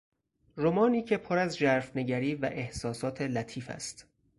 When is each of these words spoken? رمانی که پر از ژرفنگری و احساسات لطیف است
رمانی 0.57 1.03
که 1.03 1.17
پر 1.17 1.37
از 1.37 1.57
ژرفنگری 1.57 2.35
و 2.35 2.45
احساسات 2.45 3.21
لطیف 3.21 3.69
است 3.69 4.07